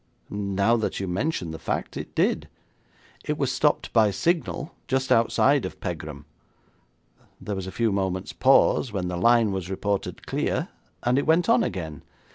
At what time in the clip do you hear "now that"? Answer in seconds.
0.31-0.99